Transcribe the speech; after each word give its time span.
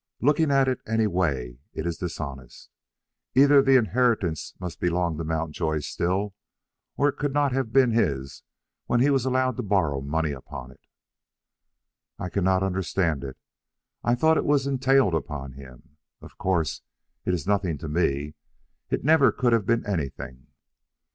Looking 0.19 0.49
at 0.49 0.67
it 0.67 0.81
any 0.87 1.05
way 1.05 1.59
it 1.73 1.85
is 1.85 1.97
dishonest, 1.99 2.71
Either 3.35 3.61
the 3.61 3.75
inheritance 3.75 4.55
must 4.59 4.79
belong 4.79 5.15
to 5.19 5.23
Mountjoy 5.23 5.77
still, 5.81 6.33
or 6.97 7.07
it 7.07 7.17
could 7.17 7.33
not 7.35 7.51
have 7.51 7.71
been 7.71 7.91
his 7.91 8.41
when 8.87 8.99
he 8.99 9.11
was 9.11 9.25
allowed 9.25 9.57
to 9.57 9.61
borrow 9.61 10.01
money 10.01 10.31
upon 10.31 10.71
it." 10.71 10.81
"I 12.17 12.29
cannot 12.29 12.63
understand 12.63 13.23
it. 13.23 13.37
I 14.03 14.15
thought 14.15 14.37
it 14.37 14.43
was 14.43 14.65
entailed 14.65 15.13
upon 15.13 15.51
him. 15.51 15.97
Of 16.19 16.35
course 16.39 16.81
it 17.23 17.35
is 17.35 17.45
nothing 17.45 17.77
to 17.77 17.87
me. 17.87 18.33
It 18.89 19.03
never 19.03 19.31
could 19.31 19.53
have 19.53 19.67
been 19.67 19.85
anything." 19.85 20.47